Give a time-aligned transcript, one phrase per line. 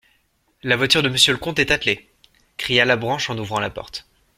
[0.63, 2.09] La voiture de Monsieur le comte est attelée!
[2.57, 4.07] cria Labranche en ouvrant la porte.